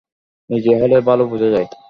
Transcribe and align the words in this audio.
নিজে 0.49 0.71
হলেই 0.81 1.03
ভালো 1.09 1.23
বোঝা 1.31 1.49
যায়। 1.53 1.67